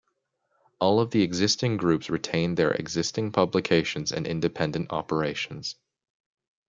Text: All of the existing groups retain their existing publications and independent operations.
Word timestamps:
All 0.79 0.99
of 0.99 1.11
the 1.11 1.21
existing 1.21 1.77
groups 1.77 2.09
retain 2.09 2.55
their 2.55 2.71
existing 2.71 3.31
publications 3.33 4.11
and 4.11 4.25
independent 4.25 4.91
operations. 4.91 5.75